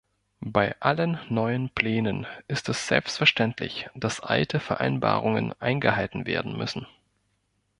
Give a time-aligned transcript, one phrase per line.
[0.47, 6.87] Bei allen neuen Plänen ist es selbstverständlich, dass alte Vereinbarungen eingehalten werden müssen.